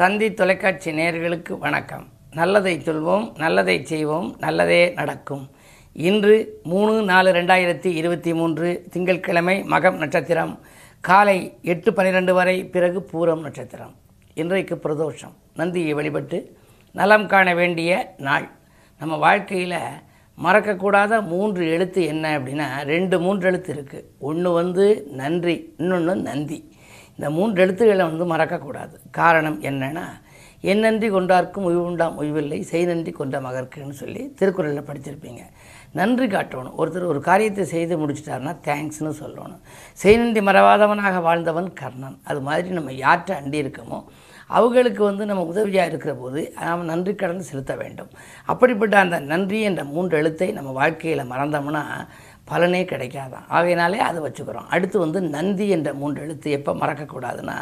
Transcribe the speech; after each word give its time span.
தந்தி 0.00 0.34
தொலைக்காட்சி 0.38 0.90
நேயர்களுக்கு 0.92 1.58
வணக்கம். 1.58 2.08
நல்லதை 2.34 2.72
சொல்வோம் 2.78 3.38
நல்லதை 3.38 3.84
செய்வோம் 3.84 4.36
நல்லதே 4.38 4.92
நடக்கும். 4.94 5.48
இன்று 5.92 6.60
மூணு 6.62 7.02
நாலு 7.02 7.32
ரெண்டாயிரத்தி 7.32 7.86
இருபத்தி 8.00 8.34
மூன்று 8.34 8.86
திங்கட்கிழமை 8.92 9.62
மகம் 9.62 9.96
நட்சத்திரம். 9.96 10.58
காலை 11.00 11.38
எட்டு 11.62 11.92
பன்னிரெண்டு 11.92 12.34
வரை 12.34 12.64
பிறகு 12.64 13.08
பூரம் 13.12 13.40
நட்சத்திரம். 13.40 13.94
இன்றைக்கு 14.34 14.74
பிரதோஷம். 14.74 15.34
நந்தியை 15.54 15.94
வழிபட்டு 15.94 16.56
நலம் 16.92 17.26
காண 17.26 17.54
வேண்டிய 17.54 18.14
நாள். 18.18 18.48
நம்ம 18.98 19.16
வாழ்க்கையில் 19.16 19.78
மறக்கக்கூடாத 20.44 21.26
மூன்று 21.26 21.70
எழுத்து 21.70 22.04
என்ன 22.04 22.38
அப்படின்னா 22.38 22.68
ரெண்டு 22.84 23.20
மூன்று 23.20 23.46
எழுத்து 23.46 23.74
இருக்குது 23.74 24.04
ஒன்று 24.18 24.52
வந்து 24.52 25.06
நன்றி 25.22 25.74
இன்னொன்று 25.76 26.16
நந்தி. 26.30 26.60
இந்த 27.16 27.28
மூன்று 27.36 27.62
எழுத்துக்களை 27.64 28.04
வந்து 28.10 28.26
மறக்கக்கூடாது. 28.34 28.94
காரணம் 29.20 29.58
என்னென்னா 29.70 30.06
என் 30.70 30.82
நன்றி 30.84 31.08
கொண்டார்க்கும் 31.14 31.66
உய்வுண்டாம் 31.70 32.14
உய்வில்லை 32.20 32.58
செய் 32.70 32.86
நன்றி 32.90 33.12
கொண்ட 33.12 33.36
மகர்க்குன்னு 33.46 33.96
சொல்லி 34.02 34.22
திருக்குறளில் 34.38 34.86
படிச்சிருப்பீங்க. 34.88 35.42
நன்றி 35.98 36.26
காட்டணும். 36.26 36.76
ஒருத்தர் 36.80 37.10
ஒரு 37.12 37.20
காரியத்தை 37.28 37.64
செய்து 37.72 37.94
முடிச்சிட்டாருன்னா 38.02 38.54
தேங்க்ஸ்னு 38.68 39.12
சொல்லணும். 39.22 39.60
செய் 40.02 40.18
நன்றி 40.22 40.40
மறவாதவனாக 40.48 41.20
வாழ்ந்தவன் 41.26 41.68
கர்ணன். 41.80 42.16
அது 42.30 42.40
மாதிரி 42.48 42.70
நம்ம 42.78 42.94
யார்கிட்ட 43.04 43.34
அண்டி 43.40 43.58
இருக்கோமோ 43.64 44.00
அவங்களுக்கு 44.58 45.02
வந்து 45.04 45.24
நம்ம 45.28 45.44
உதவியாக 45.52 45.90
இருக்கிற 45.90 46.12
போது 46.14 46.40
நாம் 46.64 46.88
நன்றி 46.90 47.12
கடன் 47.14 47.48
செலுத்த 47.50 47.72
வேண்டும். 47.82 48.10
அப்படிப்பட்ட 48.52 48.96
அந்த 49.04 49.16
நன்றி 49.32 49.60
என்ற 49.68 49.84
மூன்று 49.94 50.14
எழுத்தை 50.20 50.48
நம்ம 50.58 50.72
வாழ்க்கையில் 50.80 51.30
மறந்தோம்னா 51.32 51.82
பலனே 52.50 52.82
கிடைக்காதான். 52.84 53.46
ஆகையினாலே 53.48 53.98
அதை 53.98 54.22
வச்சுக்கிறோம். 54.22 54.68
அடுத்து 54.68 54.98
வந்து 54.98 55.20
நந்தி 55.20 55.68
என்ற 55.68 55.92
மூன்று 55.92 56.22
எழுத்து 56.22 56.50
எப்போ 56.50 56.72
மறக்கக்கூடாதுன்னா 56.72 57.56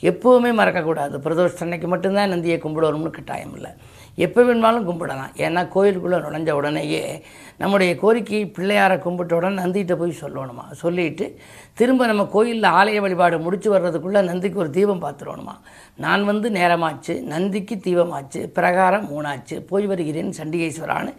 எப்போவுமே 0.00 0.52
மறக்கக்கூடாது. 0.60 1.16
பிரதோஷ 1.26 1.60
அன்னைக்கு 1.60 1.88
மட்டும்தான் 1.88 2.28
நந்தியை 2.28 2.58
கும்பிடணும்னு 2.58 3.10
கட்டாயம் 3.10 3.54
இல்லை. 3.54 3.70
எப்போ 4.14 4.42
வேணுமாலும் 4.42 4.88
கும்பிடலாம். 4.90 5.30
ஏன்னா 5.36 5.68
கோயிலுக்குள்ளே 5.68 6.16
நுழைஞ்ச 6.16 6.50
உடனேயே 6.50 7.24
நம்முடைய 7.60 7.96
கோரிக்கையை 8.02 8.44
பிள்ளையாரை 8.56 8.96
கும்பிட்டவுடன் 9.04 9.58
நந்திகிட்ட 9.60 9.94
போய் 9.94 10.20
சொல்லணுமா? 10.20 10.64
சொல்லிட்டு 10.72 11.38
திரும்ப 11.74 12.06
நம்ம 12.06 12.24
கோயிலில் 12.24 12.68
ஆலய 12.78 13.00
வழிபாடு 13.00 13.38
முடித்து 13.38 13.68
வர்றதுக்குள்ளே 13.74 14.20
நந்திக்கு 14.22 14.58
ஒரு 14.58 14.70
தீபம் 14.70 15.02
பார்த்துடணுமா 15.02 15.54
நான் 15.96 16.24
வந்து 16.24 16.50
நேரமாச்சு 16.50 17.14
நந்திக்கு 17.32 17.74
தீபமாச்சு 17.86 18.40
பிரகாரம் 18.46 19.04
மூணாச்சு 19.10 19.56
போய் 19.70 19.86
வருகிறேன் 19.86 20.32
சண்டிகேஸ்வரான்னு. 20.38 21.12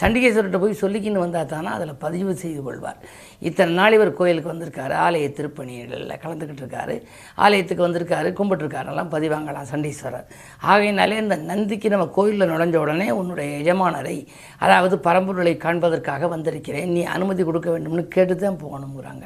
சண்டிகேஸ்வரர்கிட்ட 0.00 0.60
போய் 0.60 0.80
சொல்லிக்கின்னு 0.80 1.24
வந்தால் 1.24 1.46
தானே 1.46 1.66
அதில் 1.66 1.94
பதிவு 1.94 2.34
செய்து 2.34 2.62
கொள்வார். 2.62 3.00
இத்தனை 3.48 3.74
நாள் 3.74 3.96
இவர் 3.98 4.12
கோயிலுக்கு 4.12 4.52
வந்திருக்காரு. 4.52 4.94
ஆலய 5.06 5.26
திருப்பணிகளில் 5.38 6.22
கலந்துக்கிட்டு 6.24 6.64
இருக்காரு. 6.64 6.96
ஆலயத்துக்கு 7.36 7.88
வந்திருக்காரு 7.88 8.30
கும்பிட்டுருக்காரெல்லாம் 8.38 9.12
பதிவாங்கலாம் 9.16 9.68
சண்டீஸ்வரர். 9.72 10.28
ஆகையினாலே 10.60 11.18
இந்த 11.24 11.36
நந்திக்கு 11.36 11.88
நம்ம 11.88 12.06
கோயிலில் 12.06 12.50
நுழைஞ்ச 12.50 12.76
உடனே 12.76 13.10
உன்னுடைய 13.10 13.50
எஜமானரை 13.58 14.16
அதாவது 14.58 14.96
பரம்பொருளை 14.98 15.56
காண்பதற்காக 15.88 16.28
வந்திருக்கிறேன். 16.32 16.88
நீ 16.94 17.00
அனுமதி 17.16 17.42
கொடுக்க 17.48 17.68
வேண்டும்னு 17.74 18.02
கேட்டு 18.14 18.34
தான் 18.36 18.58
போகணுங்கிறாங்க 18.62 19.24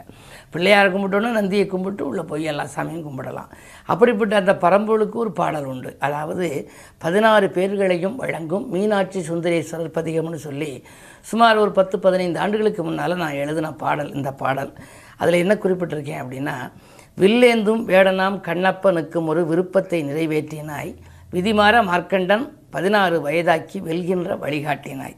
பிள்ளையார் 0.52 0.92
கும்பிட்டோன்னா 0.94 1.30
நந்தியை 1.38 1.64
கும்பிட்டு 1.72 2.02
உள்ளே 2.10 2.24
போய் 2.30 2.50
எல்லா 2.52 2.64
சாமியும் 2.74 3.04
கும்பிடலாம். 3.06 3.50
அப்படிப்பட்ட 3.92 4.34
அந்த 4.42 4.52
பரம்பொருளுக்கு 4.64 5.16
ஒரு 5.24 5.32
பாடல் 5.40 5.68
உண்டு. 5.72 5.90
அதாவது 6.06 6.46
பதினாறு 7.04 7.46
பேர்களையும் 7.56 8.16
வழங்கும் 8.22 8.66
மீனாட்சி 8.74 9.22
சுந்தரேஸ்வரர் 9.30 9.96
பதிகம்னு 9.98 10.40
சொல்லி 10.48 10.72
சுமார் 11.30 11.62
ஒரு 11.64 11.72
பத்து 11.78 11.98
பதினைந்து 12.06 12.40
ஆண்டுகளுக்கு 12.44 12.82
முன்னால் 12.88 13.20
நான் 13.24 13.40
எழுதின 13.42 13.72
பாடல் 13.84 14.14
இந்த 14.18 14.32
பாடல். 14.42 14.72
அதில் 15.20 15.42
என்ன 15.44 15.54
குறிப்பிட்டிருக்கேன் 15.64 16.22
அப்படின்னா 16.22 16.56
வில்லேந்தும் 17.22 17.82
வேடனாம் 17.92 18.38
கண்ணப்பனுக்கும் 18.48 19.28
ஒரு 19.32 19.40
விருப்பத்தை 19.50 19.98
நிறைவேற்றினாய். 20.10 20.92
விதிமாற 21.34 21.74
மார்க்கண்டன் 21.90 22.46
பதினாறு 22.74 23.16
வயதாக்கி 23.26 23.78
வெல்கின்ற 23.88 24.30
வழிகாட்டினாய். 24.44 25.16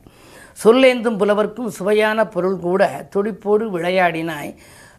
சொல்லேந்தும் 0.65 1.19
புலவர்க்கும் 1.19 1.71
சுவையான 1.71 2.27
பொருள் 2.27 2.57
கூட 2.57 3.09
துடிப்போடு 3.11 3.79
விளையாடினாய். 3.79 4.55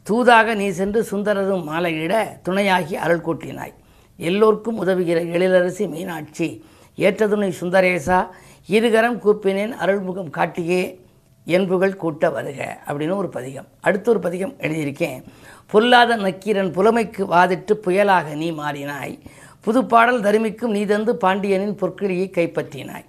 தூதாக 0.10 0.56
நீ 0.56 0.70
சென்று 0.70 1.04
சுந்தரரும் 1.12 1.64
மாலையிட 1.64 2.40
துணையாகி 2.44 2.96
அருள் 2.96 3.22
கூட்டினாய். 3.26 3.74
எல்லோருக்கும் 4.18 4.86
உதவுகிற 4.86 5.20
எழிலரசி 5.36 5.90
மீனாட்சி. 5.90 6.66
ஏற்றதுணை 6.98 7.54
சுந்தரேசா 7.60 8.28
இருகரம் 8.68 9.20
கூப்பினேன் 9.20 9.74
அருள்முகம் 9.82 10.30
காட்டியே 10.30 11.00
என்புகள் 11.46 11.96
கூட்ட 11.96 12.30
வருக 12.30 12.78
அப்படின்னு 12.88 13.16
ஒரு 13.16 13.30
பதிகம். 13.30 13.66
அடுத்த 13.82 14.12
ஒரு 14.12 14.20
பதிகம் 14.20 14.54
எழுதியிருக்கேன். 14.60 15.24
பொல்லாத 15.68 16.16
நக்கீரன் 16.16 16.72
புலமைக்கு 16.72 17.26
வாதிட்டு 17.26 17.74
புயலாக 17.86 18.36
நீ 18.36 18.52
மாறினாய். 18.52 19.20
புதுப்பாடல் 19.66 20.22
தருமிக்கும் 20.22 20.74
நீ 20.78 20.86
தந்து 20.86 21.16
பாண்டியனின் 21.16 21.78
பொற்கிளியை 21.78 22.30
கைப்பற்றினாய். 22.30 23.06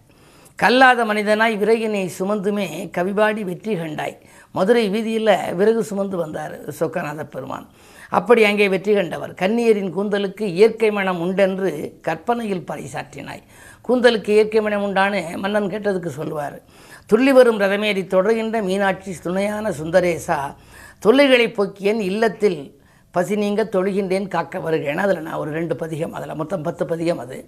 கல்லாத 0.62 1.00
மனிதனாய் 1.08 1.54
விறகினை 1.62 2.02
சுமந்துமே 2.18 2.66
கவிபாடி 2.96 3.42
வெற்றி 3.48 3.72
கண்டாய். 3.80 4.14
மதுரை 4.56 4.84
வீதியில் 4.94 5.32
விறகு 5.58 5.82
சுமந்து 5.88 6.16
வந்தார் 6.20 6.54
சொக்கநாத 6.78 7.24
பெருமான். 7.34 7.66
அப்படி 8.18 8.42
அங்கே 8.50 8.66
வெற்றி 8.74 8.92
கண்டவர். 8.98 9.32
கன்னியரின் 9.42 9.92
கூந்தலுக்கு 9.96 10.44
இயற்கை 10.58 10.90
மனம் 10.98 11.20
உண்டென்று 11.24 11.70
கற்பனையில் 12.06 12.64
பறைசாற்றினாய் 12.70 13.42
கூந்தலுக்கு 13.88 14.30
இயற்கை 14.36 14.60
மனம் 14.66 14.84
உண்டான்னு 14.86 15.20
மன்னன் 15.42 15.70
கேட்டதுக்கு 15.74 16.12
சொல்லுவார். 16.20 16.56
துள்ளி 17.10 17.32
வரும் 17.38 17.60
ரதமேறி 17.64 18.04
தொடர்கின்ற 18.16 18.58
மீனாட்சி 18.70 19.12
துணையான 19.26 19.74
சுந்தரேசா 19.80 20.40
தொல்லைகளை 21.04 21.48
போக்கியன் 21.58 22.02
இல்லத்தில் 22.10 22.60
பசி 23.14 23.34
நீங்க 23.42 23.62
தொழுகின்றேன் 23.74 24.32
காக்க 24.34 24.58
வருகிறேன். 24.64 25.02
அதில் 25.04 25.26
நான் 25.26 25.40
ஒரு 25.42 25.50
ரெண்டு 25.58 25.74
பதிகம் 25.82 26.16
அதில் 26.16 26.38
மொத்தம் 26.40 26.64
பத்து 26.66 26.84
பதிகம் 26.92 27.20
அது. 27.24 27.38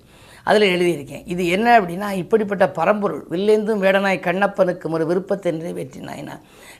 அதில் 0.49 0.73
எழுதியிருக்கேன். 0.75 1.25
இது 1.33 1.43
என்ன 1.57 1.67
அப்படின்னா 1.79 2.09
இப்படிப்பட்ட 2.23 2.67
பரம்பொருள் 2.79 3.23
வில்லேந்தும் 3.33 3.83
வேடனாய் 3.85 4.27
கண்ணப்பனுக்கு 4.29 4.93
ஒரு 4.99 5.07
விருப்பத்தை 5.11 5.53
நிறைவேற்றினாய்னா 5.59 6.37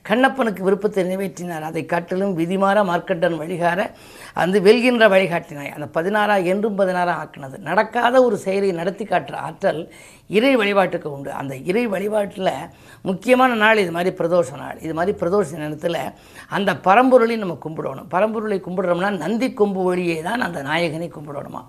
கண்ணப்பனுக்கு 0.09 0.63
விருப்பத்தை 0.67 1.03
நிறைவேற்றினார். 1.05 1.65
அதை 1.71 1.83
காட்டிலும் 1.93 2.35
விதிமாற 2.41 2.79
மார்க்கண்டன் 2.91 3.39
வழிகார 3.41 3.81
அந்த 4.43 4.57
வெல்கின்ற 4.67 5.05
வழிகாட்டினாய். 5.15 5.73
அந்த 5.77 5.87
பதினாறா 5.97 6.37
என்றும் 6.53 6.79
பதினாறா 6.81 7.15
ஆக்கினது. 7.23 7.57
நடக்காத 7.71 8.23
ஒரு 8.27 8.37
செயலை 8.45 8.71
நடத்தி 8.81 9.05
காட்டுற 9.05 9.37
ஆற்றல் 9.49 9.81
இறை 10.39 10.53
வழிபாட்டுக்கு 10.61 11.09
உண்டு. 11.17 11.31
அந்த 11.41 11.55
இறை 11.71 11.85
வழிபாட்டில் 11.95 12.53
முக்கியமான 13.09 13.51
நாள் 13.63 13.83
இது 13.83 13.93
மாதிரி 13.97 14.11
பிரதோஷ 14.21 14.51
நாள். 14.63 14.79
இது 14.87 14.95
மாதிரி 14.99 15.13
பிரதோஷ 15.21 15.59
நேரத்தில் 15.63 16.01
அந்த 16.57 16.71
பரம்பொருளையும் 16.87 17.45
நம்ம 17.45 17.59
கும்பிடணும். 17.67 18.09
பரம்பொருளை 18.15 18.59
கும்பிடுறோம்னா 18.67 19.11
நந்தி 19.25 19.49
கொம்பு 19.61 19.83
வழியே 19.89 20.19
தான் 20.29 20.45
அந்த 20.47 20.63
நாயகனை 20.71 21.09
கும்பிடணுமா? 21.17 21.63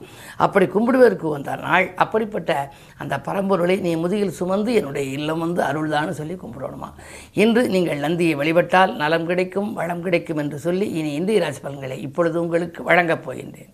அப்படி 0.46 0.68
கும்பிடுவதற்கு 0.76 1.28
வந்த 1.36 1.56
நாள் 1.79 1.95
அப்படிப்பட்ட 1.95 2.51
அந்த 2.97 3.16
பரம்பொருளை 3.17 3.79
நீ 3.79 3.95
முதுகில் 3.95 4.38
சுமந்து 4.40 4.73
என்னுடைய 4.73 5.12
இல்லம் 5.12 5.40
வந்து 5.40 5.62
அருள்தான்னு 5.63 6.09
சொல்லி 6.09 6.34
கும்பிடணுமா? 6.34 6.90
இன்று 7.34 7.69
நீங்கள் 7.69 7.97
நந்தியை 7.97 8.35
வழிபட்டால் 8.35 8.95
நலம் 8.95 9.25
கிடைக்கும் 9.25 9.73
வளம் 9.73 10.01
கிடைக்கும் 10.01 10.38
என்று 10.38 10.57
சொல்லி 10.57 10.91
இனி 10.91 11.13
இந்திய 11.13 11.40
ராசி 11.40 11.59
பலன்களை 11.59 12.01
இப்பொழுது 12.01 12.41
உங்களுக்கு 12.41 12.84
வழங்கப் 12.84 13.23
போகின்றேன். 13.25 13.72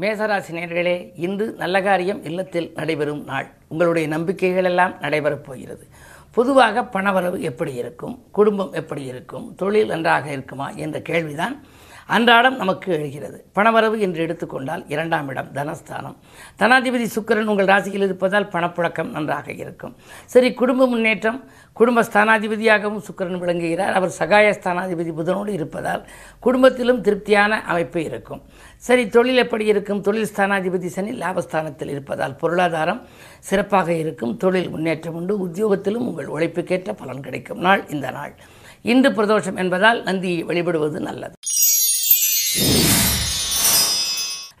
மேசராசி 0.00 0.52
நேர்களே 0.52 1.10
இன்று 1.14 1.46
நல்ல 1.58 1.82
காரியம் 1.82 2.24
இல்லத்தில் 2.24 2.72
நடைபெறும் 2.74 3.24
நாள். 3.24 3.48
உங்களுடைய 3.68 4.08
நம்பிக்கைகள் 4.08 4.64
எல்லாம் 4.64 4.94
நடைபெறப் 5.00 5.44
போகிறது. 5.44 5.86
பொதுவாக 6.32 6.82
பணவரவு 6.92 7.38
எப்படி 7.40 7.74
இருக்கும்? 7.74 8.24
குடும்பம் 8.32 8.72
எப்படி 8.72 9.04
இருக்கும்? 9.04 9.54
தொழில் 9.54 9.86
நன்றாக 9.86 10.32
இருக்குமா? 10.32 10.70
என்ற 10.70 11.00
கேள்விதான் 11.00 11.54
அன்றாடம் 12.14 12.56
நமக்கு 12.56 12.88
எழுகிறது. 12.92 13.38
பணவரவு 13.54 13.96
என்று 14.06 14.20
எடுத்துக்கொண்டால் 14.26 14.82
இரண்டாம் 14.94 15.28
இடம் 15.28 15.50
தனஸ்தானம். 15.54 16.16
தனாதிபதி 16.58 17.06
சுக்கரன் 17.16 17.50
உங்கள் 17.52 17.70
ராசியில் 17.72 18.06
இருப்பதால் 18.08 18.48
பணப்புழக்கம் 18.54 19.10
நன்றாக 19.16 19.52
இருக்கும். 19.62 19.94
சரி 20.26 20.48
குடும்ப 20.60 20.86
முன்னேற்றம். 20.86 21.38
குடும்ப 21.72 22.02
ஸ்தானாதிபதியாகவும் 22.02 23.02
சுக்கரன் 23.08 23.40
விளங்குகிறார். 23.42 23.92
அவர் 23.92 24.16
சகாய 24.20 24.46
ஸ்தானாதிபதி 24.58 25.12
புதனோடு 25.18 25.52
இருப்பதால் 25.58 26.02
குடும்பத்திலும் 26.46 27.00
திருப்தியான 27.00 27.62
அமைப்பு 27.72 28.04
இருக்கும். 28.04 28.42
சரி 28.88 29.04
தொழில் 29.08 29.42
எப்படி 29.44 29.64
இருக்கும்? 29.64 30.00
தொழில் 30.00 30.30
ஸ்தானாதிபதி 30.36 30.90
சனி 30.96 31.12
லாபஸ்தானத்தில் 31.24 31.92
இருப்பதால் 31.94 32.38
பொருளாதாரம் 32.42 33.02
சிறப்பாக 33.40 33.88
இருக்கும். 34.02 34.36
தொழில் 34.36 34.70
முன்னேற்றம் 34.70 35.14
உண்டு. 35.14 35.36
உத்தியோகத்திலும் 35.46 36.08
உங்கள் 36.10 36.32
உழைப்புக்கேற்ற 36.36 36.92
பலன் 36.92 37.26
கிடைக்கும். 37.26 37.58
நாள் 37.58 37.84
இந்த 37.90 38.10
நாள். 38.10 38.34
இன்று 38.82 39.08
பிரதோஷம் 39.10 39.58
என்பதால் 39.62 39.98
நந்தியை 40.02 40.42
வழிபடுவது 40.44 40.98
நல்லது. 41.00 41.34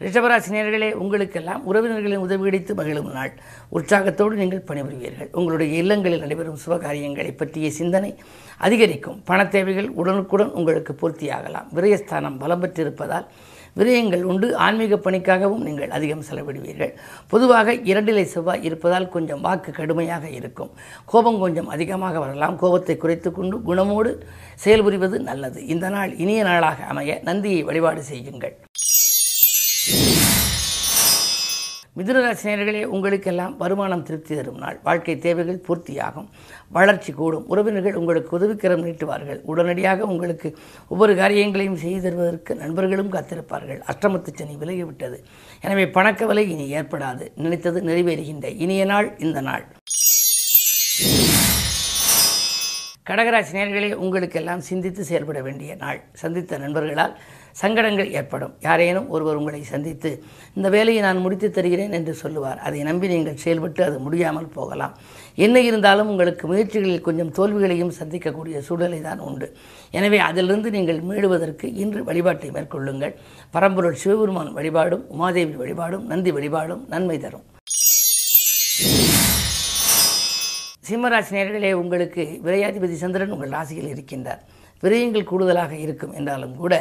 ரிஷபராசினியர்களே 0.04 0.88
உங்களுக்கெல்லாம் 1.02 1.64
உறவினர்களின் 1.70 2.22
உதவி 2.26 2.44
கிடைத்து 2.44 2.72
மகிழும் 2.74 3.10
நாள். 3.16 3.32
உற்சாகத்தோடு 3.76 4.34
நீங்கள் 4.40 4.62
பணிபுரிவீர்கள். 4.68 5.28
உங்களுடைய 5.38 5.72
இல்லங்களில் 5.82 6.22
நடைபெறும் 6.24 6.60
சுபகாரியங்களை 6.62 7.32
பற்றிய 7.40 7.70
சிந்தனை 7.78 8.10
அதிகரிக்கும். 8.66 9.18
பண 9.30 9.40
தேவைகள் 9.54 9.88
உடனுக்குடன் 10.00 10.54
உங்களுக்கு 10.60 10.94
பூர்த்தியாகலாம். 11.00 11.68
விரயஸ்தானம் 11.78 12.38
பலம் 12.42 12.62
பெற்றிருப்பதால் 12.62 13.26
விரயங்கள் 13.78 14.24
உண்டு. 14.30 14.46
ஆன்மீக 14.66 14.96
பணிக்காகவும் 15.04 15.66
நீங்கள் 15.66 15.92
அதிகம் 15.96 16.24
செலவிடுவீர்கள். 16.28 16.94
பொதுவாக 17.32 17.74
இரண்டிலை 17.90 18.24
செவ்வாய் 18.32 18.64
இருப்பதால் 18.68 19.12
கொஞ்சம் 19.16 19.44
வாக்கு 19.48 19.72
கடுமையாக 19.72 20.24
இருக்கும். 20.38 20.72
கோபம் 21.12 21.40
கொஞ்சம் 21.44 21.70
அதிகமாக 21.76 22.18
வரலாம். 22.24 22.56
கோபத்தை 22.62 22.96
குறைத்து 22.96 23.32
கொண்டு 23.32 23.58
குணமோடு 23.68 24.12
செயல்புரிவது 24.64 25.18
நல்லது. 25.30 25.60
இந்த 25.74 25.88
நாள் 25.96 26.12
இனிய 26.24 26.42
நாளாக 26.50 26.88
அமைய 26.94 27.20
நந்தியை 27.30 27.62
வழிபாடு 27.70 28.02
செய்யுங்கள். 28.12 28.56
மிதுனராசினியர்களே 31.96 32.84
உங்களுக்கெல்லாம் 32.84 33.56
வருமானம் 33.56 34.02
திருப்தி 34.02 34.36
தரும் 34.36 34.58
நாள். 34.58 34.80
வாழ்க்கை 34.82 35.18
தேவைகள் 35.18 35.64
பூர்த்தியாகும். 35.68 36.28
வளர்ச்சி 36.68 37.12
கூடும். 37.12 37.48
உறவினர்கள் 37.48 37.94
உங்களுக்கு 37.94 38.38
உதவிக்கரம் 38.38 38.84
நீட்டுவார்கள். 38.86 39.40
உடனடியாக 39.42 40.04
உங்களுக்கு 40.04 40.56
ஒவ்வொரு 40.88 41.16
காரியங்களையும் 41.16 41.76
செய்து 41.76 42.02
தருவதற்கு 42.02 42.54
நண்பர்களும் 42.54 43.12
காத்திருப்பார்கள். 43.12 43.80
அஷ்டமத்து 43.92 44.32
சனி 44.34 44.56
விலகிவிட்டது. 44.60 45.18
எனவே 45.60 45.86
பணக்கவலை 45.86 46.46
இனி 46.48 46.74
ஏற்படாது. 46.74 47.26
நினைத்தது 47.34 47.80
நிறைவேறுகின்ற 47.80 48.56
இனிய 48.56 48.84
நாள் 48.84 49.18
இந்த 49.18 49.40
நாள். 49.40 49.66
கடகராசி 53.08 53.52
நேர்களே 53.52 53.94
உங்களுக்கெல்லாம் 53.94 54.60
சிந்தித்து 54.60 55.04
செயல்பட 55.04 55.42
வேண்டிய 55.42 55.74
நாள். 55.74 56.00
சந்தித்த 56.12 56.58
நண்பர்களால் 56.58 57.18
சங்கடங்கள் 57.60 58.10
ஏற்படும். 58.18 58.52
யாரேனும் 58.66 59.08
ஒருவர் 59.14 59.38
உங்களை 59.40 59.60
சந்தித்து 59.72 60.10
இந்த 60.56 60.68
வேலையை 60.74 61.00
நான் 61.06 61.22
முடித்து 61.24 61.48
தருகிறேன் 61.56 61.96
என்று 61.98 62.14
சொல்லுவார். 62.22 62.58
அதை 62.66 62.80
நம்பி 62.88 63.10
நீங்கள் 63.14 63.40
செயல்பட்டு 63.44 63.82
அது 63.88 63.98
முடியாமல் 64.06 64.48
போகலாம். 64.58 64.94
என்ன 65.46 65.56
இருந்தாலும் 65.68 66.10
உங்களுக்கு 66.12 66.46
முயற்சிகளில் 66.52 67.06
கொஞ்சம் 67.08 67.32
தோல்விகளையும் 67.38 67.92
சந்திக்கக்கூடிய 68.00 68.58
சூழலை 68.68 69.00
தான் 69.08 69.22
உண்டு. 69.28 69.48
எனவே 69.98 70.20
அதிலிருந்து 70.28 70.70
நீங்கள் 70.76 71.00
மீடுவதற்கு 71.10 71.68
இன்று 71.84 72.02
வழிபாட்டை 72.10 72.50
மேற்கொள்ளுங்கள். 72.56 73.14
பரம்பொருள் 73.56 74.00
சிவபெருமான் 74.02 74.52
வழிபாடும் 74.58 75.06
உமாதேவி 75.16 75.56
வழிபாடும் 75.62 76.06
நந்தி 76.12 76.32
வழிபாடும் 76.38 76.84
நன்மை 76.94 77.18
தரும். 77.26 77.46
சிம்மராசி 80.88 81.32
நேர்களே 81.34 81.70
உங்களுக்கு 81.80 82.22
விரையாதிபதி 82.46 82.96
சந்திரன் 83.02 83.34
உங்கள் 83.34 83.52
ராசியில் 83.56 83.90
இருக்கின்றார். 83.92 84.40
விரயங்கள் 84.84 85.28
கூடுதலாக 85.30 85.72
இருக்கும் 85.84 86.12
என்றாலும் 86.18 86.54
கூட 86.60 86.74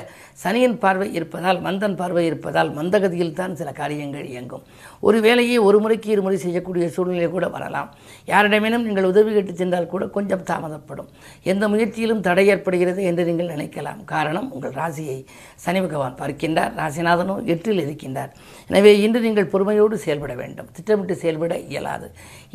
சனியின் 0.43 0.77
பார்வை 0.83 1.07
இருப்பதால் 1.17 1.59
மந்தன் 1.65 1.97
பார்வை 2.01 2.23
இருப்பதால் 2.29 2.69
மந்தகதியில் 2.77 3.33
தான் 3.39 3.57
சில 3.59 3.69
காரியங்கள் 3.79 4.27
இயங்கும். 4.33 4.63
ஒரு 5.07 5.17
வேலையை 5.25 5.57
ஒரு 5.67 5.77
முறைக்கு 5.83 6.09
இருமுறை 6.15 6.37
செய்யக்கூடிய 6.45 6.85
சூழ்நிலை 6.95 7.29
கூட 7.35 7.47
வரலாம். 7.55 7.89
யாரிடமேனும் 8.31 8.85
நீங்கள் 8.87 9.09
உதவி 9.11 9.33
கேட்டு 9.33 9.55
சென்றால் 9.61 9.91
கூட 9.93 10.05
கொஞ்சம் 10.17 10.45
தாமதப்படும். 10.51 11.09
எந்த 11.51 11.67
முயற்சியிலும் 11.73 12.23
தடை 12.27 12.45
ஏற்படுகிறது 12.53 13.03
என்று 13.11 13.25
நீங்கள் 13.29 13.51
நினைக்கலாம். 13.55 13.99
காரணம் 14.13 14.49
உங்கள் 14.51 14.77
ராசியை 14.81 15.17
சனி 15.65 15.81
பகவான் 15.87 16.19
பார்க்கின்றார். 16.21 16.73
ராசிநாதனோ 16.81 17.37
எட்டில் 17.55 17.83
இருக்கின்றார். 17.85 18.31
எனவே 18.69 18.93
இன்று 19.05 19.21
நீங்கள் 19.27 19.51
பொறுமையோடு 19.55 19.97
செயல்பட 20.05 20.35
வேண்டும். 20.41 20.71
திட்டமிட்டு 20.77 21.15
செயல்பட 21.23 21.57
இயலாது. 21.73 22.09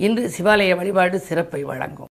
இன்று 0.06 0.24
சிவாலய 0.36 0.76
வழிபாடு 0.80 1.18
சிறப்பை 1.28 1.62
வழங்கும். 1.72 2.10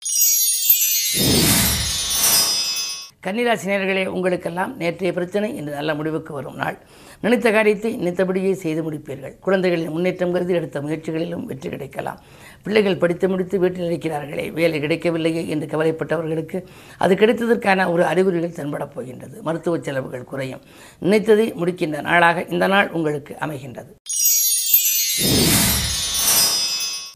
கன்னிராசினியர்களே 3.26 4.06
உங்களுக்கெல்லாம் 4.06 4.78
நேற்றைய 4.78 5.14
பிரச்சனை 5.14 5.56
இன்று 5.56 5.74
நல்ல 5.74 5.96
முடிவுக்கு 5.96 6.34
வரும் 6.34 6.56
நாள். 6.56 6.78
நினைத்த 7.22 7.52
காரியத்தை 7.52 7.96
நினைத்தபடியே 7.96 8.54
செய்து 8.54 8.92
முடிப்பீர்கள். 8.92 9.40
குழந்தைகளின் 9.40 9.90
முன்னேற்றம் 9.90 10.32
கருதி 10.32 10.54
எடுத்த 10.54 10.82
முயற்சிகளிலும் 10.82 11.44
வெற்றி 11.44 11.70
கிடைக்கலாம். 11.70 12.20
பிள்ளைகள் 12.64 12.98
படித்து 12.98 13.30
முடித்து 13.30 13.60
வீட்டில் 13.60 13.90
இருக்கிறார்களே 13.90 14.52
வேலை 14.52 14.80
கிடைக்கவில்லையே 14.80 15.48
என்று 15.48 15.68
கவலைப்பட்டவர்களுக்கு 15.68 16.64
அது 16.98 17.16
கிடைத்ததற்கான 17.16 17.92
ஒரு 17.92 18.06
அறிகுறிகள் 18.06 18.58
தென்படப் 18.60 18.94
போகின்றது. 18.96 19.42
மருத்துவ 19.42 19.80
செலவுகள் 19.80 20.24
குறையும். 20.24 20.62
நினைத்ததை 21.02 21.48
முடிக்கின்ற 21.54 22.02
நாளாக 22.02 22.46
இந்த 22.50 22.68
நாள் 22.68 22.92
உங்களுக்கு 22.92 23.36
அமைகின்றது. 23.40 23.94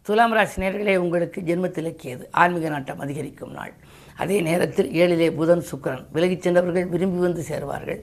துலாம் 0.03 0.33
ராசி 0.33 0.61
நேர்களே 0.61 0.95
உங்களுக்கு 0.95 1.41
ஜென்மத்திலக்கியது. 1.41 2.23
ஆன்மீக 2.31 2.69
நாட்டம் 2.69 2.99
அதிகரிக்கும் 2.99 3.51
நாள். 3.51 3.73
அதே 4.21 4.37
நேரத்தில் 4.47 4.89
ஏழிலே 5.01 5.29
புதன் 5.39 5.65
சுக்கரன் 5.69 6.05
விலகிச் 6.15 6.45
சென்றவர்கள் 6.45 6.91
விரும்பி 6.93 7.19
வந்து 7.27 7.43
சேர்வார்கள். 7.51 7.99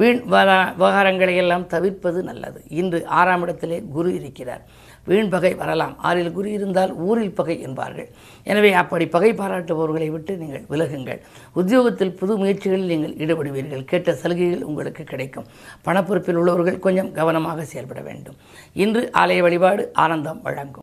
வீண் 0.00 0.20
விவகாரங்களை 0.32 1.34
எல்லாம் 1.42 1.66
தவிர்ப்பது 1.72 2.20
நல்லது. 2.28 2.60
இன்று 2.80 2.98
ஆறாம் 3.18 3.42
இடத்திலே 3.44 3.78
குரு 3.94 4.10
இருக்கிறார். 4.18 4.62
வீண் 5.08 5.30
பகை 5.34 5.50
வரலாம். 5.60 5.94
ஆறில் 6.08 6.32
குரு 6.36 6.48
இருந்தால் 6.56 6.92
ஊரில் 7.06 7.34
பகை 7.38 7.56
என்பார்கள். 7.66 8.08
எனவே 8.52 8.70
அப்படி 8.82 9.06
பகை 9.14 9.30
பாராட்டுபவர்களை 9.40 10.08
விட்டு 10.10 10.32
நீங்கள் 10.42 10.64
விலகுங்கள். 10.72 11.20
உத்தியோகத்தில் 11.60 12.14
புது 12.20 12.34
முயற்சிகளில் 12.42 12.90
நீங்கள் 12.92 13.16
ஈடுபடுவீர்கள். 13.22 13.84
கேட்ட 13.92 14.14
சலுகைகள் 14.22 14.68
உங்களுக்கு 14.70 15.04
கிடைக்கும். 15.12 15.48
பணப்பொறுப்பில் 15.88 16.40
உள்ளவர்கள் 16.42 16.84
கொஞ்சம் 16.86 17.12
கவனமாக 17.20 17.64
செயல்பட 17.72 18.02
வேண்டும். 18.10 18.38
இன்று 18.84 19.04
ஆலய 19.22 19.42
வழிபாடு 19.48 19.84
ஆனந்தம் 20.04 20.42
வழங்கும். 20.48 20.81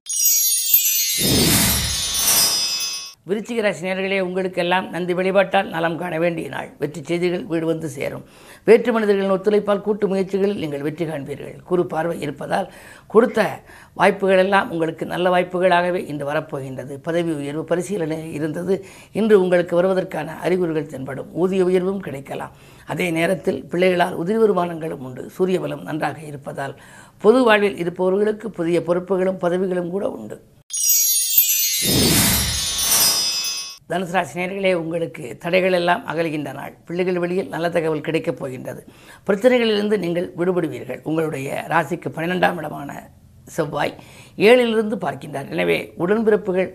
விருச்சிக 3.30 3.64
ராசி 3.64 3.84
நேர்களே 3.86 4.20
உங்களுக்கெல்லாம் 4.28 4.86
நந்தி 4.94 5.14
வழிபாட்டால் 5.18 5.68
நலம் 5.74 5.98
காண 6.02 6.14
வேண்டிய 6.24 6.48
நாள். 6.54 6.70
வெற்றி 6.82 7.02
செய்திகள் 7.10 7.44
வீடு 7.52 7.66
வந்து 7.72 7.88
சேரும். 7.96 8.24
வேற்று 8.68 8.92
மனிதர்களின் 8.96 9.34
ஒத்துழைப்பால் 9.36 9.84
கூட்டு 9.88 10.06
முயற்சிகளில் 10.12 10.62
நீங்கள் 10.64 10.86
வெற்றி 10.88 11.06
காண்பீர்கள். 11.10 11.56
குறு 11.70 11.84
பார்வை 11.94 12.16
இருப்பதால் 12.26 12.68
கொடுத்த 13.14 13.40
வாய்ப்புகள் 14.00 14.42
எல்லாம் 14.46 14.70
உங்களுக்கு 14.74 15.06
நல்ல 15.14 15.30
வாய்ப்புகளாகவே 15.36 16.02
இன்று 16.12 16.26
வரப்போகின்றது. 16.32 16.96
பதவி 17.08 17.32
உயர்வு 17.42 17.64
பரிசீலனை 17.72 18.20
இருந்தது. 18.38 18.76
இன்று 19.20 19.38
உங்களுக்கு 19.44 19.76
வருவதற்கான 19.80 20.38
அறிகுறிகள் 20.46 20.92
தென்படும். 20.94 21.32
ஊதிய 21.44 21.68
உயர்வும் 21.70 22.04
கிடைக்கலாம். 22.08 22.56
அதே 22.94 23.08
நேரத்தில் 23.20 23.60
பிள்ளைகளால் 23.74 24.20
உதிரி 24.22 24.40
வருமானங்களும் 24.44 25.04
உண்டு. 25.10 25.26
சூரிய 25.38 25.60
பலம் 25.66 25.84
நன்றாக 25.90 26.20
இருப்பதால் 26.32 26.76
பொது 27.26 27.42
வாழ்வில் 27.50 27.82
இருப்பவர்களுக்கு 27.84 28.50
புதிய 28.60 28.80
பொறுப்புகளும் 28.90 29.42
பதவிகளும் 29.46 29.94
கூட 29.98 30.08
உண்டு. 30.20 30.38
தனுசு 33.92 34.14
ராசி 34.16 34.74
உங்களுக்கு 34.82 35.24
தடைகள் 35.44 35.76
எல்லாம் 35.78 36.02
அகல்கின்ற 36.12 36.52
நாள். 36.58 36.74
பிள்ளைகள் 36.88 37.20
வழியில் 37.24 37.50
நல்ல 37.54 37.70
தகவல் 37.76 38.06
கிடைக்கப் 38.08 38.40
போகின்றது. 38.40 38.82
பிரச்சனைகளிலிருந்து 39.28 39.98
நீங்கள் 40.06 40.28
விடுபடுவீர்கள். 40.40 41.00
உங்களுடைய 41.04 41.66
ராசிக்கு 41.74 42.10
பன்னிரெண்டாம் 42.16 42.60
இடமான 42.62 42.92
செவ்வாய் 43.56 43.94
ஏழிலிருந்து 44.38 44.98
பார்க்கின்றார். 45.06 45.50
எனவே 45.56 45.78
உடன்பிறப்புகள் 45.98 46.70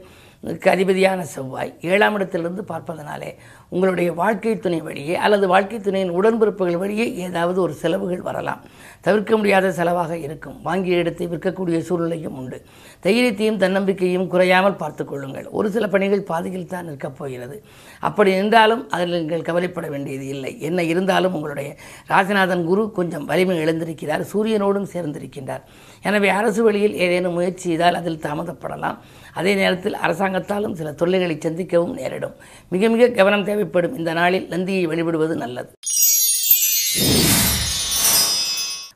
அதிபதியான 0.44 1.20
செவ்வாய் 1.24 1.74
ஏழாம் 1.80 2.14
இடத்திலிருந்து 2.14 2.64
பார்ப்பதனாலே 2.64 3.30
உங்களுடைய 3.68 4.12
வாழ்க்கை 4.12 4.58
துணை 4.58 4.80
வழியே 4.80 5.14
அல்லது 5.16 5.48
வாழ்க்கை 5.48 5.80
துணையின் 5.80 6.12
உடன்பிறப்புகள் 6.20 6.78
வழியே 6.78 7.14
ஏதாவது 7.14 7.60
ஒரு 7.60 7.72
செலவுகள் 7.72 8.20
வரலாம். 8.20 8.60
தவிர்க்க 9.00 9.36
முடியாத 9.36 9.68
செலவாக 9.68 10.12
இருக்கும். 10.12 10.62
வாங்கிய 10.62 10.96
இடத்தை 10.96 11.26
விற்கக்கூடிய 11.28 11.78
சூழ்நிலையும் 11.78 12.36
உண்டு. 12.36 12.62
தைரியத்தையும் 13.02 13.56
தன்னம்பிக்கையும் 13.56 14.26
குறையாமல் 14.26 14.74
பார்த்துக்கொள்ளுங்கள் 14.74 15.48
ஒரு 15.50 15.70
சில 15.70 15.86
பணிகள் 15.86 16.22
பாதியில் 16.22 16.66
தான் 16.66 16.84
நிற்கப் 16.84 17.18
போகிறது. 17.18 17.62
அப்படி 18.00 18.34
நின்றாலும் 18.34 18.90
அதில் 18.90 19.10
நீங்கள் 19.10 19.42
கவலைப்பட 19.42 19.88
வேண்டியது 19.88 20.26
இல்லை. 20.26 20.60
என்ன 20.60 20.82
இருந்தாலும் 20.82 21.34
உங்களுடைய 21.34 21.76
ராஜநாதன் 22.08 22.64
குரு 22.64 22.90
கொஞ்சம் 22.92 23.24
வலிமை 23.24 23.58
எழுந்திருக்கிறார் 23.58 24.24
சூரியனோடும் 24.32 24.90
சேர்ந்திருக்கின்றார். 24.94 25.64
எனவே 26.08 26.28
அரசு 26.38 26.62
வழியில் 26.66 26.94
ஏதேனும் 27.04 27.36
முயற்சி 27.38 27.64
செய்தால் 27.68 27.98
அதில் 28.00 28.22
தாமதப்படலாம். 28.26 28.96
அதே 29.40 29.52
நேரத்தில் 29.60 29.96
அரசாங்கத்தாலும் 30.06 30.74
சில 30.80 30.92
தொல்லைகளை 31.00 31.36
சந்திக்கவும் 31.36 31.94
நேரிடும். 32.00 32.34
மிக 32.74 32.88
மிக 32.94 33.08
கவனம் 33.18 33.44
தேவைப்படும். 33.44 33.96
இந்த 34.00 34.12
நாளில் 34.20 34.48
நந்தியை 34.48 34.84
வழிபடுவது 34.86 35.36
நல்லது. 35.44 35.72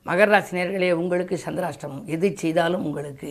மகர 0.09 0.29
ராசி 0.35 0.91
உங்களுக்கு 1.03 1.39
சந்திராஷ்டமம். 1.47 2.05
எதை 2.17 2.31
செய்தாலும் 2.43 2.85
உங்களுக்கு 2.89 3.31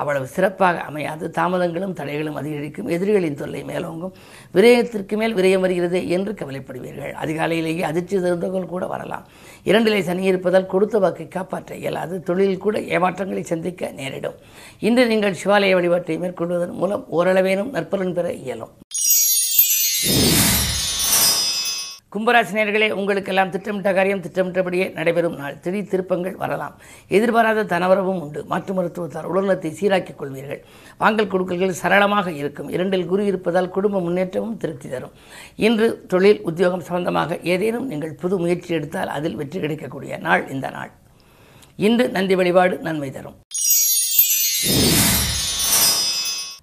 அவ்வளவு 0.00 0.26
சிறப்பாக 0.34 0.80
அமையாது. 0.88 1.24
தாமதங்களும் 1.30 1.94
தடைகளும் 2.00 2.38
அதிகரிக்கும். 2.42 2.88
எதிரிகளின் 2.96 3.38
தொல்லை 3.40 3.62
மேலோங்கும். 3.70 4.14
விரயத்திற்கு 4.54 5.16
மேல் 5.20 5.36
விரயம் 5.40 5.64
வருகிறது 5.66 5.98
என்று 6.16 6.32
கவலைப்படுவீர்கள். 6.32 7.12
அதிகாலையிலேயே 7.24 7.84
அதிர்ச்சி 7.90 8.16
தருந்தவர்கள் 8.16 8.72
கூட 8.74 8.86
வரலாம். 8.94 9.24
இரண்டிலே 9.64 10.00
சனி 10.00 10.24
இருப்பதால் 10.32 10.70
கொடுத்த 10.74 10.98
வாக்கை 10.98 11.28
காப்பாற்ற 11.28 11.76
இயலாது. 11.82 12.22
தொழிலில் 12.22 12.64
கூட 12.66 12.76
ஏமாற்றங்களை 12.96 13.44
சந்திக்க 13.52 13.90
நேரிடும். 14.00 14.38
இன்று 14.88 15.04
நீங்கள் 15.06 15.40
சிவாலய 15.42 15.74
வழிபாட்டை 15.78 16.18
மேற்கொள்வதன் 16.18 16.78
மூலம் 16.82 17.04
ஓரளவேனும் 17.18 17.72
நற்பலன் 17.76 18.16
பெற 18.18 18.28
இயலும். 18.44 18.72
கும்பராசினியர்களே 22.14 22.86
உங்களுக்கெல்லாம் 23.00 23.50
திட்டமிட்ட 23.54 23.90
காரியம் 23.96 24.22
திட்டமிட்டபடியே 24.22 24.86
நடைபெறும் 24.96 25.36
நாள். 25.40 25.56
திடீர் 25.64 25.90
திருப்பங்கள் 25.92 26.34
வரலாம். 26.40 26.74
எதிர்பாராத 27.16 27.64
தனவரவும் 27.72 28.18
உண்டு. 28.24 28.40
மாற்று 28.52 28.72
மருத்துவத்தால் 28.78 29.28
உடல்நலத்தை 29.30 29.70
சீராக்கிக் 29.80 30.18
கொள்வீர்கள். 30.20 30.60
வாங்கல் 31.02 31.30
கொடுக்கல்கள் 31.34 31.76
சரளமாக 31.82 32.32
இருக்கும். 32.40 32.70
இரண்டில் 32.76 33.06
குரு 33.12 33.24
இருப்பதால் 33.30 33.70
குடும்ப 33.76 34.00
முன்னேற்றமும் 34.06 34.56
திருப்தி 34.64 34.90
தரும். 34.94 35.14
இன்று 35.68 35.88
தொழில் 36.14 36.42
உத்தியோகம் 36.50 36.86
சம்பந்தமாக 36.88 37.38
ஏதேனும் 37.54 37.86
நீங்கள் 37.92 38.18
புது 38.24 38.38
முயற்சி 38.38 38.74
எடுத்தால் 38.80 39.14
அதில் 39.18 39.38
வெற்றி 39.42 39.60
கிடைக்கக்கூடிய 39.60 40.18
நாள் 40.26 40.44
இந்த 40.56 40.68
நாள். 40.78 40.92
இன்று 41.88 42.06
நந்தி 42.16 42.34
வழிபாடு 42.40 42.76
நன்மை 42.88 43.10
தரும். 43.10 43.38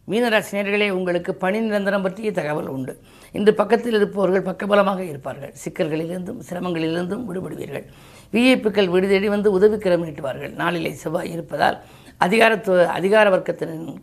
மீனராசினியர்களே 0.09 0.89
உங்களுக்கு 0.89 1.35
பணி 1.35 1.59
நிரந்தரம் 1.59 2.01
பற்றிய 2.01 2.31
தகவல் 2.31 2.67
உண்டு. 2.67 2.99
இன்று 3.31 3.53
பக்கத்தில் 3.53 3.93
இருப்பவர்கள் 3.93 4.53
பக்கபலமாக 4.53 4.99
இருப்பார்கள். 4.99 5.53
சிக்கல்களிலிருந்தும் 5.65 6.39
சிரமங்களிலிருந்தும் 6.49 7.25
விடுபடுவீர்கள். 7.29 7.85
விஐப்புக்கள் 8.31 8.87
வீடு 8.87 9.07
தேடி 9.07 9.29
வந்து 9.29 9.51
உதவி 9.51 9.75
நீட்டுவார்கள். 9.75 10.53
நாளிலே 10.53 10.91
செவ்வாய் 10.91 11.31
இருப்பதால் 11.31 11.81
அதிகாரத்துவ 12.17 12.87
அதிகார 12.87 13.29
வர்க்கத்தினரின் 13.29 13.95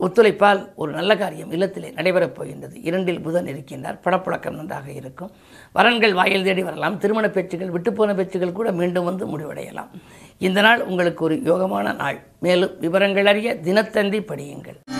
ஒத்துழைப்பால் 0.00 0.68
ஒரு 0.74 0.92
நல்ல 0.92 1.16
காரியம் 1.16 1.52
இல்லத்திலே 1.52 1.92
நடைபெறப் 1.92 2.34
போகின்றது. 2.34 2.82
இரண்டில் 2.82 3.20
புதன் 3.20 3.44
இருக்கின்றார். 3.44 3.98
படப்புழக்கம் 4.04 4.54
நன்றாக 4.54 4.90
இருக்கும். 4.90 5.30
வரன்கள் 5.74 6.12
வாயில் 6.12 6.42
தேடி 6.42 6.62
வரலாம். 6.62 6.98
திருமண 6.98 7.28
பேச்சுகள் 7.28 7.68
விட்டுப்போன 7.68 8.14
பேச்சுகள் 8.14 8.52
கூட 8.52 8.72
மீண்டும் 8.72 9.04
வந்து 9.04 9.38
முடிவடையலாம். 9.38 9.90
இந்த 10.38 10.60
நாள் 10.60 10.82
உங்களுக்கு 10.82 11.24
ஒரு 11.24 11.34
யோகமான 11.34 11.94
நாள். 11.94 12.20
மேலும் 12.40 12.78
விவரங்கள் 12.80 13.26
அறிய 13.26 13.54
தினத்தந்தி 13.54 14.20
படியுங்கள். 14.20 14.99